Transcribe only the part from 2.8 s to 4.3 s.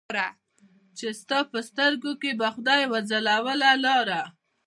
وځلوله لاره